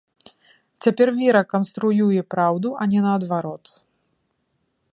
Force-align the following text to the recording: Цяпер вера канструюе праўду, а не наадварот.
Цяпер 0.85 1.07
вера 1.19 1.41
канструюе 1.53 2.21
праўду, 2.35 2.69
а 2.85 2.87
не 2.95 2.99
наадварот. 3.07 3.63